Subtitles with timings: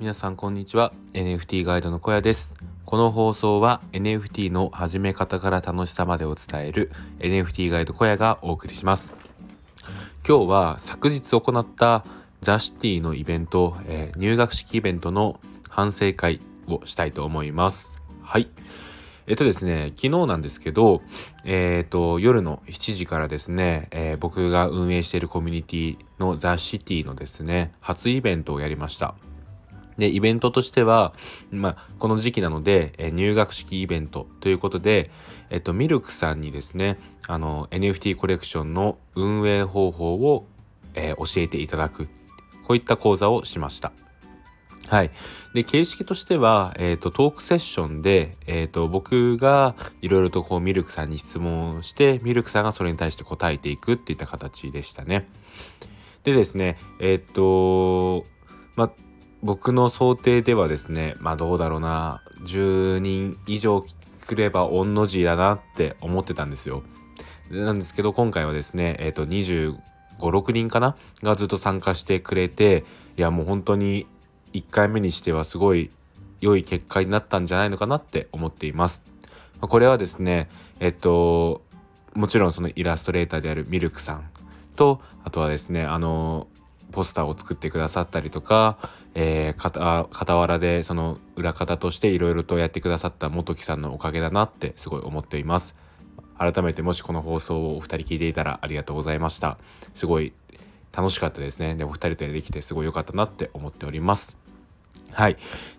[0.00, 0.94] 皆さんこんにちは。
[1.12, 2.54] NFT ガイドの小屋です。
[2.86, 9.12] この放送は NFT の始め方から楽しさまでを伝える NFT ガイド小屋がお送りします。
[10.26, 12.06] 今日は昨日行った
[12.40, 18.00] ザ・シティのイベント、えー、入学式イベントの反省会をしたいと思います。
[18.22, 18.48] はい。
[19.26, 21.02] えっとですね、昨日なんですけど、
[21.44, 29.14] えっ、と、夜の7時からですね、えー、僕が運営しているコミュニティのザ・シティのですね、初イベントをやりました。
[30.00, 31.12] で、イベントとしては、
[31.52, 35.10] まあ、この時期なので、え入学式イベントということで、
[35.50, 40.46] えっと、ミルクさんにですね、あの、NFT コレクションの運営方法を、
[40.94, 42.06] えー、教えていただく、
[42.66, 43.92] こういった講座をしました。
[44.88, 45.10] はい。
[45.54, 55.28] で、形式としては、えっ、ー、と、トークセッションで、えっ、ー、と、僕がいろいろとこう、ミルクさんに質問をして、ミルクさんがそれに対して答えていくっていった形でしたね。
[56.24, 58.26] でですね、えっ、ー、と、
[58.74, 58.90] ま
[59.42, 66.82] 僕の想定ではですね、まあどうだろうな、10人以上来れば御の字だなって思ってたんですよ。
[67.50, 69.76] なんですけど、今回はですね、えっ、と、25、
[70.18, 70.96] 6人かな？
[71.22, 72.84] がずっと参加してくれて、
[73.16, 74.06] いやもう本当に
[74.52, 75.90] 1回目にしてはすごい
[76.40, 79.04] 良い結果になったんじゃないのかなって思っています。
[79.60, 80.48] これはですね、
[80.80, 81.62] えっと、
[82.14, 84.30] もちろんそのイラストレーターであるミルクさん
[84.76, 86.48] と、あとはですね、あの、
[86.90, 88.78] ポスターを作ってくださったりとか、
[89.14, 95.74] えー、傍らでその裏方としていろいろとやってくださった元木さんのおかげだなってすごい思っています。
[96.38, 99.58] 改めてもしこの放送をお二人聞いていたらありがとうございました。
[99.94, 100.32] すごい
[100.92, 101.74] 楽しかったですね。
[101.74, 104.36] で、お二人でできてすごい良かったなって思っております。
[105.12, 105.36] はい。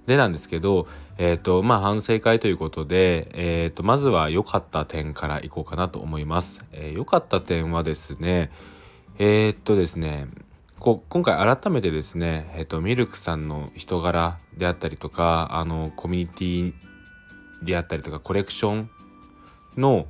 [0.07, 6.63] でなんですけど、えっ、ー、と、まあ、反省会ということで、えっ、ー、と、まずは良かった点からいこうかなと思います。
[6.71, 8.51] えー、良かった点はですね、
[9.19, 10.27] えっとですね、
[10.81, 16.73] こ今回改めてですね、えっ、と、ミルクさんの人柄であったりとか、あの、コミュニティ
[17.63, 18.89] であったりとか、コレクション
[19.77, 20.07] の、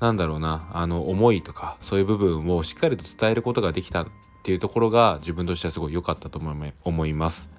[0.00, 4.06] なんだろうな、あの、思いとか、そういう部分をしっかりと伝えることができたっ
[4.42, 6.40] ていうところが自分としてはすごい良かったと
[6.84, 7.50] 思います。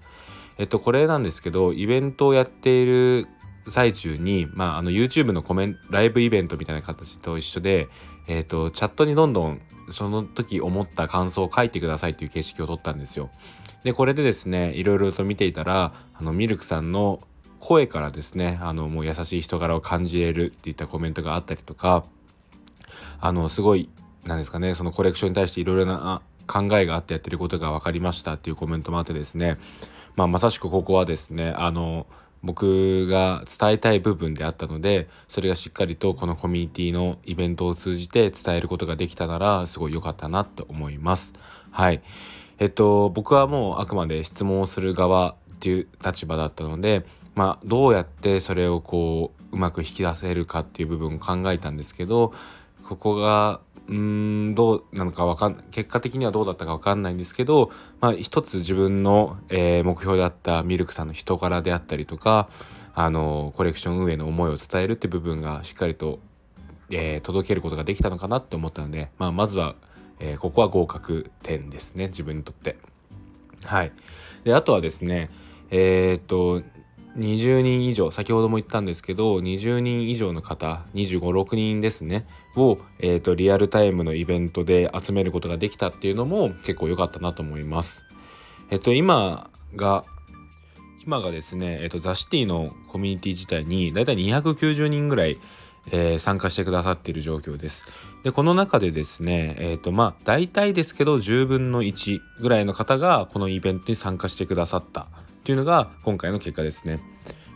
[0.58, 3.28] えっと、これなんですけど、イベントをやっている
[3.68, 7.90] 最中に、まあ、あの YouTube のコメント、ライブイベントみたいな形と一緒で、
[8.28, 13.30] えっと、チャットにどんどんその時思った感想を書いてくださいっていう形式を取ったんですよ。
[13.84, 17.22] で、これでですね、いろいろと見ていたら、あの、ミルクさんの
[17.60, 22.06] 声からですね、あの、もう優しい人柄を感じれるっていったコメントがあったりとか、
[23.20, 23.90] あの、すごい、
[24.24, 29.58] なんですかね、そのコレクションに対していろいろな考えがあってやってることが分かりましたっていうコメントもあってですね、
[30.16, 32.08] まあ、まさしくここはですねあの
[32.44, 41.34] 僕が伝えたい部分であったのでそれがしっかりとこのコミュニティのイベントを通じて伝えることができたならすごい良かったなと思います。
[41.72, 42.02] はい
[42.60, 52.34] えっと僕はもうあくまで質問をする側っていう立場だったのでまあどうやってそれをこううまく引き出せるかっていう部分を考えたんですけど
[52.88, 53.96] ここがうー
[54.52, 62.50] んどうなのかわかん結果的にはどうだったかわかんないんですけど、まあ、一つ自分の、えー、目標だったミルクさんの人柄であったりとか
[62.94, 66.20] あのコレクション運営の思いを伝えるって部分がしっかりと、
[66.90, 69.76] えー、届けることができたのかなって思ったので、まあ、まずは、
[70.20, 72.78] えー、ここは合格点ですね自分にとって。
[73.66, 73.92] はい、
[74.44, 75.32] であとはですね
[75.72, 76.62] えっと
[77.18, 88.06] 20人以上先ほども言ったんですけど20人以上の方2 5 6人ですねを、えーと、リアルタイムのイベントで集めることができたっていうのも結構良かったなと思います。
[88.70, 90.06] えっ、と今が
[91.06, 95.38] 今がですね、えっ、と、ザ・シティのコミュニティ自体にだいたい290人ぐらい、
[95.92, 97.84] えー、参加してくださっている状況です。
[98.24, 105.06] で、この中でですね、えっ、ー、と、まあ、大体ですけど、10分の1ぐらいの方がこのイベントに参加してくださったっ
[105.44, 107.00] ていうのが今回の結果ですね。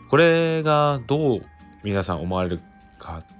[0.08, 1.40] これがどう
[1.82, 2.60] 皆さん思われる
[3.00, 3.39] かと、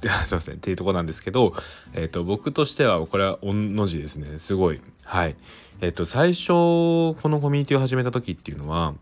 [0.26, 1.54] すいません、っていうとこなんですけど、
[1.92, 4.38] え、ー、と、僕としてはこれは御の字ですね。
[4.38, 4.80] すごい。
[5.04, 5.36] はい。
[5.80, 8.94] えっ、ー、と、最初、このコミュニティを始めた時っていうのは、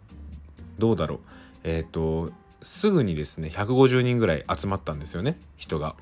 [0.78, 1.18] どうだろう。
[1.64, 5.94] えっ、ー、と、すぐにですね、150人ぐらい集まったんですよね、人が。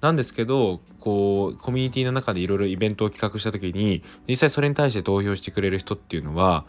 [0.00, 6.64] なんですけど、こう、コミュニティの中でいろいろイベントを企画した時に、実際それに対して投票してくれる人っていうのは、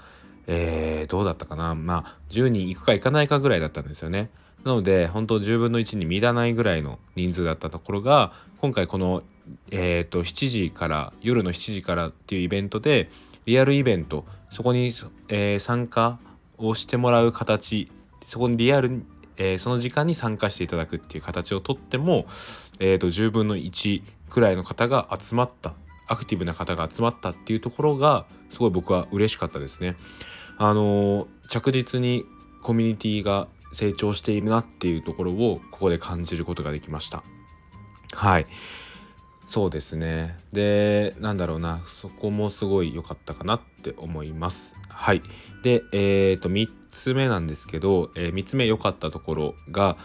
[0.48, 4.30] えー、どうだったかなまあ10人行くか行かないかぐらいだったんですよね。
[4.64, 9.24] なので本当10分の1に満たないぐらいの人数だったところが今回この、
[9.72, 13.10] えーと、7時から夜の7時からっていうイベントで
[13.46, 14.94] リアルイベントそこに、
[15.30, 16.20] えー、参加
[16.58, 17.92] をしてもらう形
[18.28, 19.04] そこにリアル
[19.38, 22.28] えー、その時間に参加していただくっていう形をとっても、
[22.80, 25.74] えーと、10分の1くらいの方が集まった
[26.08, 29.96] アクティブな方が集まったっていうところがすごい僕は嬉しかったですね。
[30.58, 32.26] あの着実に
[32.62, 37.24] コミュニティが成長しているなっていうところをここで感じることができました。
[38.14, 38.48] はい。
[39.48, 40.38] そうですね。
[40.54, 41.82] でなんだろうな。
[41.88, 44.78] そこもすごい良かったかなって思います。
[44.88, 45.22] はい。
[45.64, 49.98] でえっ、ー、と3つ目なんですけど、えー、3つ目良かったところが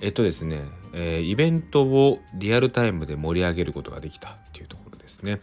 [0.00, 0.62] えっとですね、
[0.92, 5.40] えー、イベントをリアルタイムで盛り上げることができたっていうところですね。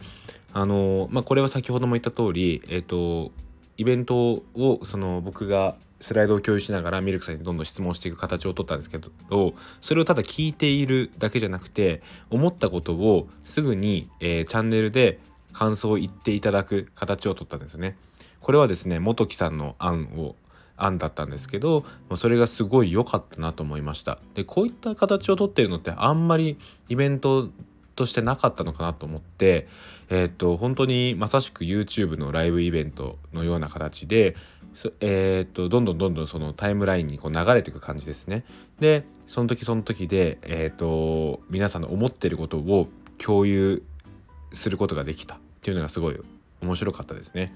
[0.52, 3.32] あのまあこれは先ほども言った通りえっと
[3.78, 15.18] イベントをその僕がスライドを共有しながらミルクさんにどんどん質問していく形をとったんですけどそれをただ聞いているだけじゃなくて思ったことをすぐに、えー、チャンネルで
[15.52, 17.96] 感想を言っていただく形をとったんですよね。
[18.40, 20.36] これはですね元木さんの案を
[20.76, 21.84] 案だったんですけど
[22.16, 26.58] それがすごい良かったなと思いましたでこういった形をとってるのってあんまり
[26.88, 27.50] イベント
[28.00, 29.68] としてなかったのかなと思って
[30.08, 34.34] えっ、と本当にまさしく YouTube のライブイベントのような形で
[35.00, 38.44] えー、っとどんどんどんどんそのタイムラインにこう流れていく感じですね。
[38.78, 42.88] でその時その時で、えー、っと皆さんの思ってることを
[43.18, 43.82] 共有
[44.52, 46.20] することができたっていうのがすごい
[46.62, 47.52] 面白かったですね。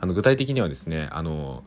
[0.00, 1.64] あの具体的にはですねあの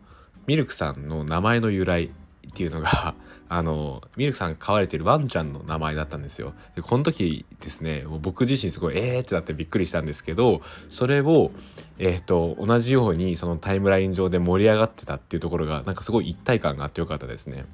[0.47, 2.11] ミルクさんの名前の由来
[2.49, 3.15] っていうのが
[3.47, 6.53] あのミルクさんが飼われてるワンちゃんの名前だったんですよ。
[6.75, 11.51] でこの時ですねもう僕自身すごいえーってなってびっくりしたんですけどそれを、
[11.99, 17.65] えーと、同じようにそのタイムライン上で盛り上がってたっていうところがなんかすごい一体感があってよかったですね。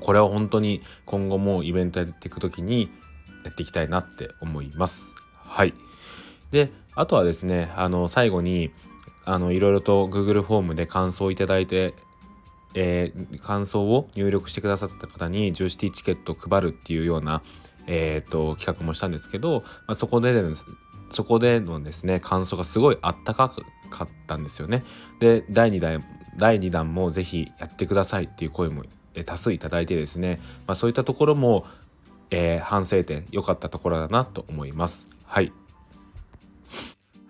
[0.00, 2.90] これは本当に今後もイベントやっていく時に
[3.44, 5.14] やっていきたいなって思います。
[5.34, 5.74] はい。
[6.50, 8.70] であとはですねあの最後に
[9.24, 11.94] あのいろいろと Google フォームで感想をいただいて
[12.74, 17.42] えー、感想を入力してくださった方にジューシティチケットを配るっていうような、
[17.86, 20.42] えーと、企画もしたんですけど、まあ、そこで
[21.10, 23.54] そこでのですね感想がすごいあったか
[23.90, 24.82] かったんですよね。
[25.20, 26.04] で第2弾
[26.36, 28.82] 第2弾もぜひやってくださいっていう声も
[29.24, 31.64] 多数いただいてですね、まあ、そういったところも、
[32.30, 35.08] えー、反省点良かったところだなと思います。
[35.24, 35.52] はい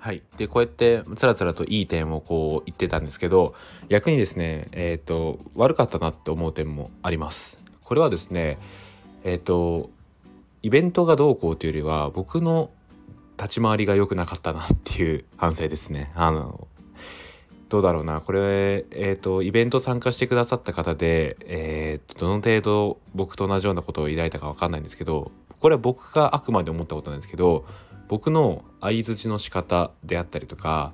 [0.04, 3.54] はい、でこうやってつらつらといい点をこう言ってたんですけど
[3.88, 7.58] 逆にですねえっ、ー、と悪かったなって思う点もあります。
[7.82, 8.58] これはですね
[9.24, 9.88] えっ、ー、と
[10.60, 12.68] イベントがどうこうというよりは僕の
[13.38, 16.12] 立ち回りが良くなかったなっていう 反省ですね。
[16.14, 16.68] あの
[17.70, 27.64] どうだろうなこれ、えーと、イベント参加してくださった方で、えーと、どの程度僕と同じようなことを抱いたか分かんないんですけどこれは僕があくまで思ったことなんですけど
[28.08, 30.92] 僕の相づちの仕方であったりとか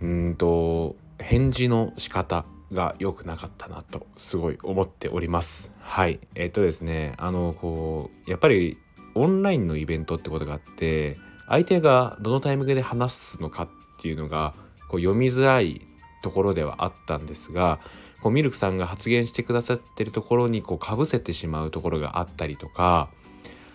[0.00, 5.72] うんと返事の仕方が良くなかったなとすごい思っております。
[5.80, 6.20] はい。
[6.34, 8.78] えっとですねあのこうやっぱり
[9.14, 11.18] オンラインのイベントってことがあって
[11.48, 13.68] 相手がどのタイミングで話すのかっ
[14.00, 14.54] ていうのが
[14.88, 15.86] こう読みづらい
[16.22, 17.80] ところではあったんですが
[18.22, 23.10] こうミルクさんが発言してくださってるところにこうかぶせてしまうところがあったりとか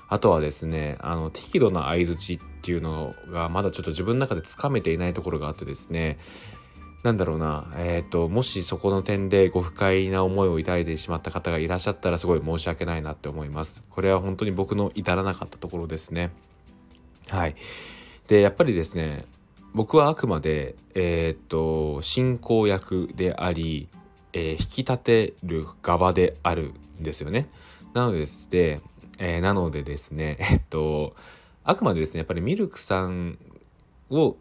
[0.07, 6.17] あとはですねあの適度な相づちっていうのがまだちょっと自分の中でつかめていないところがあってですね
[7.05, 13.83] なんだろうな、えっ、ー、と、もしそこの点でご不快な思いを抱いてしまった方がいらっしゃったらすごい申し訳ないなって思います。
[13.91, 16.31] これは本当に僕の至らなかったところですね。
[17.29, 17.55] はい。
[18.27, 19.25] で、やっぱりですね、
[19.75, 23.87] 僕はあくまで、えっ、ー、と、進行役であり、
[24.33, 27.49] えー、引き立てる側であるんですよね。
[27.93, 28.81] なのでですね、
[29.19, 31.15] えー、なのでですね えっと
[31.63, 33.37] あくまでですねやっぱりミルクさん
[34.09, 34.37] を、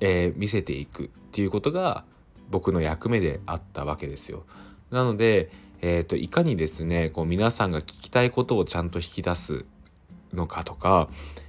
[0.00, 2.04] えー、見せていくっていうことが
[2.50, 4.44] 僕の役目であったわけですよ。
[4.90, 9.64] なので、えーと、いかにですねこう皆さんが聞きたいことをちゃんと引き出す
[10.32, 11.08] のかとか、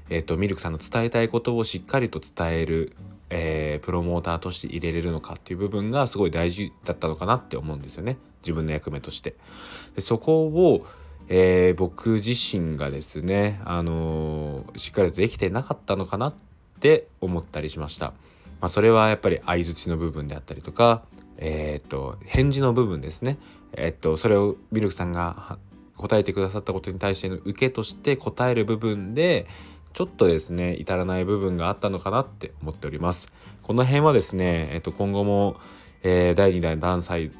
[0.09, 2.95] えーと、ミルクさんの伝えたいことをしっかりと伝える、
[3.29, 9.35] えー、プロモーターとして入れれるのかっていう部分がすごい大事だったのかなって思うんですよね自分の役目として。
[9.95, 10.85] でそこを
[11.29, 16.33] えー、僕自身がですね、あのー、しっかりとできてなかったのかなっ
[16.79, 18.07] て思ったりしました。
[18.59, 21.03] まあ、それはやっぱり相づちの部分であったりとか、
[21.37, 23.37] えー、っと返事の部分ですね。
[23.73, 25.59] えー、っとそれをミルクさんが
[25.95, 29.47] 答えてくださったことに対しての受けとして答える部分で
[29.93, 33.31] ちょっとですね至らない部分があったのかなって思っております。
[33.61, 35.57] この辺はですね、えっと、今後も
[36.03, 36.79] えー、第2弾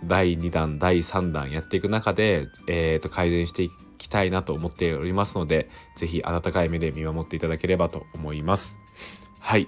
[0.06, 8.80] 第2弾第3弾やっていく中で、えー、と改善していきたいなと思っておりますので是非温かい目で見守っていただければと思います。
[9.40, 9.68] はい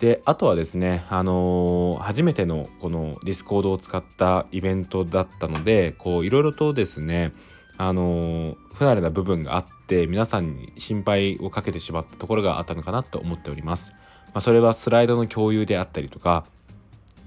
[0.00, 7.32] であとはですねあのー、初めてのこの Discord を使ったイベントだったのでこういろいろとですね
[7.78, 13.92] あの不慣れな部分があって皆さんに心配をかけてしまったところがあったのかなと思っております。
[14.34, 16.44] まあ、それはスライドの共有であったりとか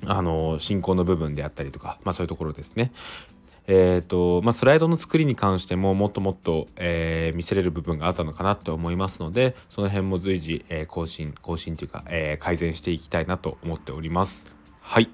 [0.06, 2.91] あの進行の部分であったりとか、まあ、そういうところですね。
[3.72, 14.48] えーとまあ、スライドの作りに関してももっともっと、えー、見せれる部分があったのかなと思いますのでその辺も随時、えー、更新更新というか、えー、改善していきたいなと思っております。
[14.82, 15.10] はい、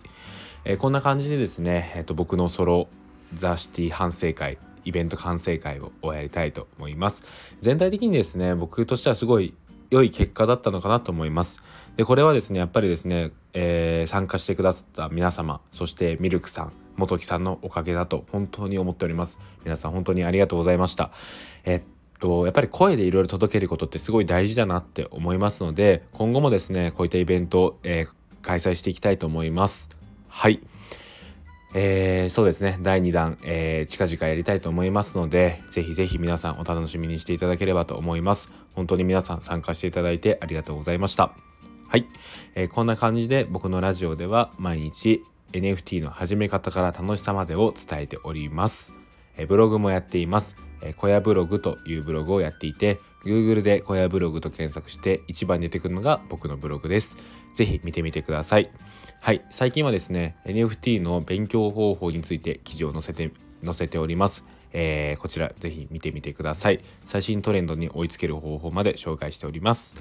[0.64, 2.88] えこんな感じでですね、えーと、僕のソロ
[3.34, 7.24] ザ・シティ反省会イベント完成会をやりたいと思います。
[7.60, 9.54] 全体的にですね僕としてはすごい
[9.90, 11.62] 良い結果だったのかなと思います。
[11.98, 19.38] でこれはですねやっぱりですね、え参加してくださった皆様そしてミルクさん元木さんのおかげだと本当に思っております。
[19.64, 21.12] 皆さん本当にありがとうございました。
[21.64, 21.82] えっ
[22.20, 29.90] とやっぱり声でいろいろ届けることってすごい大事だなって思いますので今後もですねこういったイベントを、えー、開催していきたいと思います。
[30.28, 30.62] はい。
[31.78, 32.78] えー、そうですね。
[32.82, 38.50] 第2弾、えー、近々やりたいと思いますのでぜひぜひ皆さんお楽しみにしていただければと思います。
[38.74, 41.36] 本当に皆さん参加していただいてありがとうございました。
[41.88, 42.08] はい、
[42.56, 45.24] えー、こんな感じで僕のラジオでは毎日
[45.54, 48.92] NFT の始め方から楽しさまでを伝えております。
[49.38, 50.58] えブログもやっています。
[50.82, 57.18] え小屋ブログというブログをやっていて、Google で小屋ブログと検索して一番出てくるのが僕のブログです。
[57.54, 58.70] ぜひ見てみてください。
[59.22, 63.32] はい、最近はですね、NFT の勉強方法について記事を載せて
[63.64, 64.44] 載せております。
[64.74, 66.84] えー、こちらぜひ見てみてください。
[67.06, 69.96] 最新トレンドに追いつける方法まで紹介しております。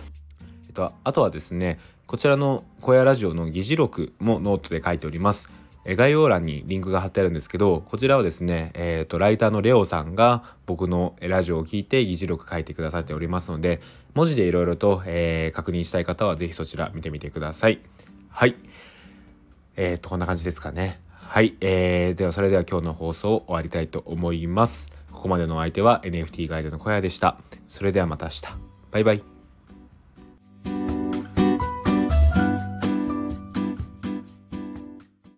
[0.75, 5.49] と、あとはですね、こちらの小屋ラジオの議事録もノートで書いております。
[5.87, 13.81] 概要欄にリンクが貼ってあるんですけど、こちらはですね、えっ、ー、と、ライターのレオさんが僕のラジオを聞いて議事録書いてくださっておりますので、
[14.15, 17.81] 文字でいろいろと、えー、確認したい方はぜひそちら見てみてください。
[18.31, 18.57] はい。
[19.77, 21.01] えっ、ー、と、こんな感じですかね。
[21.19, 21.55] はい。
[21.61, 24.91] えー、ではそれでは今日の放送を終わりたいと思います。
[25.13, 27.39] ここまでのお相手は NFT ガイドの小屋でした。
[27.69, 28.43] それではまた明日。
[28.91, 29.34] バイバイ。